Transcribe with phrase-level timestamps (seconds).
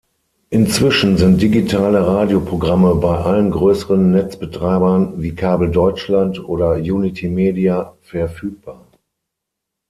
[0.49, 8.87] Inzwischen sind digitale Radioprogramme bei allen größeren Netzbetreibern, wie Kabel Deutschland oder Unitymedia, verfügbar.